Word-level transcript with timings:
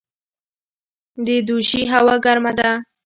د 1.25 1.27
دوشي 1.47 1.81
هوا 1.91 2.15
ګرمه 2.25 2.51
ده 2.59 2.69